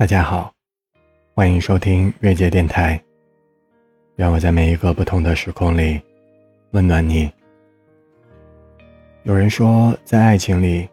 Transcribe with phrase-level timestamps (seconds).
[0.00, 0.50] 大家好，
[1.34, 2.98] 欢迎收听月界电台。
[4.16, 6.00] 愿我在每一个不同的时空里
[6.70, 7.30] 温暖你。
[9.24, 10.88] 有人说，在爱情里，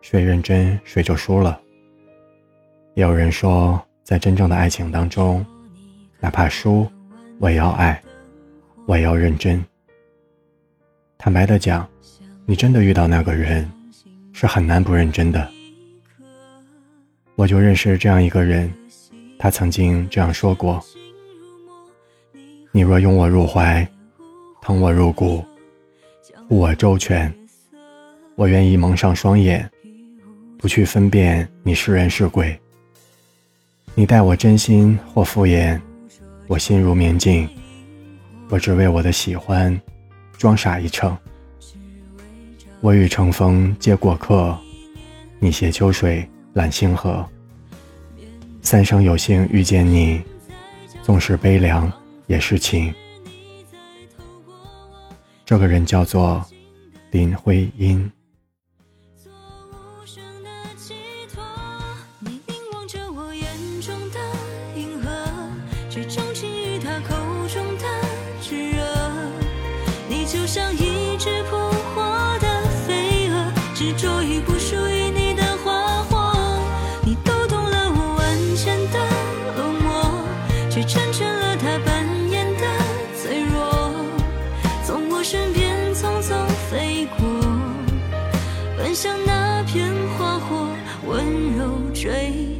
[0.00, 1.60] 谁认真谁就输了。
[2.94, 5.44] 也有人说，在真正的爱情当中，
[6.20, 6.88] 哪怕输，
[7.40, 8.00] 我也要爱，
[8.86, 9.60] 我也要认真。
[11.18, 11.84] 坦白的讲，
[12.46, 13.68] 你真的遇到那个人，
[14.32, 15.50] 是很难不认真的。
[17.34, 18.72] 我就认识这样一个人，
[19.38, 20.80] 他曾经这样说过
[22.70, 23.86] ：“你若拥我入怀，
[24.60, 25.42] 疼我入骨，
[26.46, 27.32] 护我周全，
[28.36, 29.68] 我愿意蒙上双眼，
[30.58, 32.56] 不去分辨你是人是鬼。
[33.94, 35.80] 你待我真心或敷衍，
[36.46, 37.48] 我心如明镜，
[38.50, 39.80] 我只为我的喜欢
[40.36, 41.16] 装傻一程。
[42.82, 44.56] 我与乘风皆过客，
[45.38, 47.26] 你携秋水。”揽星河，
[48.60, 50.22] 三生有幸遇见你，
[51.02, 51.90] 纵使悲凉
[52.26, 52.92] 也是情。
[55.44, 56.44] 这个人叫做
[57.10, 58.10] 林徽因。
[68.40, 68.84] 只热，
[70.08, 71.56] 你就像一只扑
[78.64, 78.98] 浅的
[79.56, 82.62] 落寞却成全了他扮演的
[83.20, 83.92] 脆弱。
[84.84, 87.26] 从我身边匆匆飞过
[88.78, 90.68] 奔向那片花火
[91.08, 92.51] 温柔坠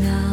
[0.00, 0.27] 那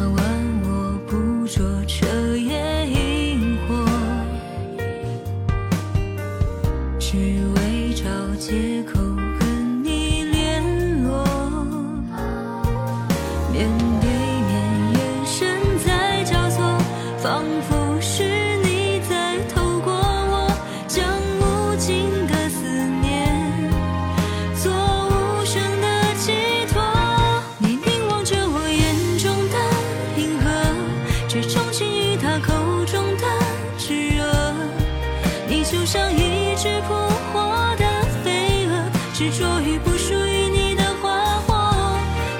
[35.70, 36.94] 就像一只扑
[37.32, 37.84] 火的
[38.22, 38.72] 飞蛾。
[39.12, 41.72] 执着于不属于你的花火，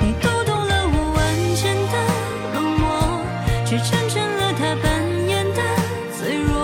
[0.01, 1.95] 你读懂了我万千的
[2.55, 2.85] 冷漠，
[3.65, 5.61] 却成全了他扮演的
[6.17, 6.55] 脆弱，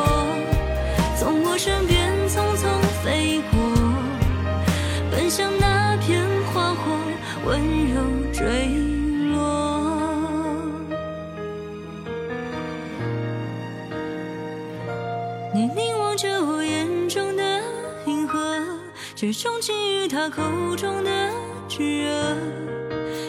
[1.19, 2.69] 从我身边匆匆
[3.03, 3.59] 飞过，
[5.11, 6.77] 奔向那片花火，
[7.47, 7.59] 温
[7.93, 8.01] 柔
[8.33, 8.69] 坠
[9.33, 9.41] 落。
[15.55, 17.43] 你凝望着我眼中的
[18.05, 18.39] 银河。
[19.17, 20.43] 却钟情于他口
[20.77, 21.11] 中的
[21.71, 22.37] 炙热，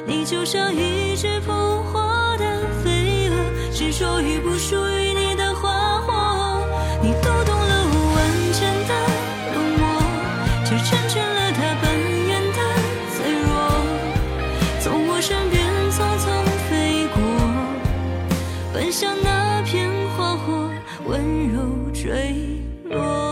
[0.05, 6.59] 你就像一只扑火的飞蛾，执着于不属于你的花火。
[7.01, 8.19] 你读懂了我万
[8.51, 8.91] 千的
[9.53, 9.83] 冷漠，
[10.65, 11.87] 却成全了他本
[12.27, 12.59] 愿的
[13.15, 13.47] 脆弱，
[14.81, 16.25] 从我身边匆匆
[16.67, 17.15] 飞过，
[18.73, 20.69] 奔向那片花火，
[21.05, 21.61] 温柔
[21.93, 22.11] 坠
[22.67, 22.72] 落。
[22.93, 23.23] 多